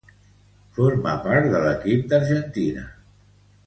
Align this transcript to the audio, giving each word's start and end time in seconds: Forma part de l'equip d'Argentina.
Forma 0.77 1.13
part 1.27 1.51
de 1.53 1.61
l'equip 1.69 2.11
d'Argentina. 2.15 2.91